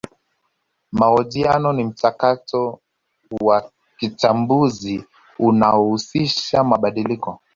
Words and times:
Mahojiano 0.91 1.73
ni 1.73 1.83
mchakato 1.83 2.79
wa 3.41 3.71
kichambuzi 3.97 5.05
unaohusisha 5.39 6.63
mabadiliko 6.63 7.39